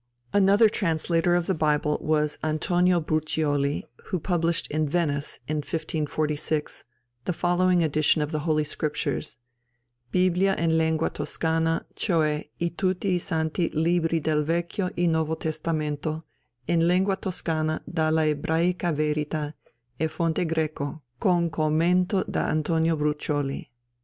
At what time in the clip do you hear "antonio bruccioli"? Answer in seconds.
2.43-3.83, 22.49-23.67